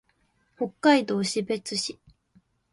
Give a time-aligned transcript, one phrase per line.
[0.57, 1.99] 北海道士別市